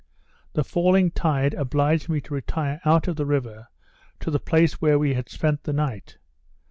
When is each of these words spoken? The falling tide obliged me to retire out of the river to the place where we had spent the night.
The 0.53 0.63
falling 0.63 1.11
tide 1.11 1.53
obliged 1.53 2.09
me 2.09 2.21
to 2.21 2.33
retire 2.33 2.81
out 2.85 3.07
of 3.07 3.17
the 3.17 3.25
river 3.27 3.67
to 4.21 4.31
the 4.31 4.39
place 4.39 4.81
where 4.81 4.97
we 4.97 5.13
had 5.13 5.29
spent 5.29 5.61
the 5.61 5.73
night. 5.73 6.17